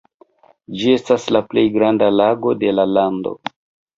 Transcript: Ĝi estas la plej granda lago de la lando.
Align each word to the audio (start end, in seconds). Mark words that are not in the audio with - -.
Ĝi 0.77 0.93
estas 0.93 1.27
la 1.35 1.41
plej 1.51 1.65
granda 1.77 2.09
lago 2.21 2.57
de 2.65 2.75
la 2.79 2.89
lando. 2.95 3.35